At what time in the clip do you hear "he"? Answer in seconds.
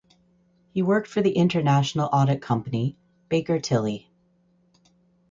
0.73-0.81